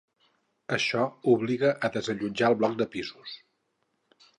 [0.77, 1.03] Això
[1.35, 3.41] obliga a desallotjar un bloc de pisos.